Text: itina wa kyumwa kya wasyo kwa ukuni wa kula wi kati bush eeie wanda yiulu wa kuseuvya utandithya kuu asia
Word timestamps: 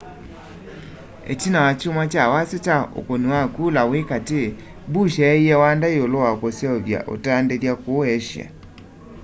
itina 1.33 1.59
wa 1.65 1.71
kyumwa 1.79 2.03
kya 2.11 2.23
wasyo 2.31 2.59
kwa 2.65 2.79
ukuni 2.99 3.27
wa 3.33 3.43
kula 3.55 3.81
wi 3.91 3.99
kati 4.09 4.41
bush 4.91 5.17
eeie 5.29 5.55
wanda 5.61 5.87
yiulu 5.95 6.17
wa 6.25 6.31
kuseuvya 6.41 6.99
utandithya 7.13 7.73
kuu 7.83 8.03
asia 8.13 8.47